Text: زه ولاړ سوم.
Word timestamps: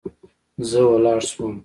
زه 0.69 0.79
ولاړ 0.91 1.19
سوم. 1.31 1.53